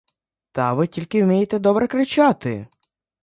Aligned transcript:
Та 0.51 0.73
ви 0.73 0.87
тільки 0.87 1.23
вмієте 1.23 1.59
добре 1.59 1.87
кричати! 1.87 2.67